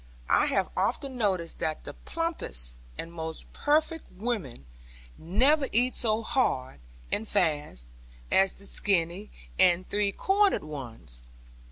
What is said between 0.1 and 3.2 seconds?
And I have often noticed that the plumpest and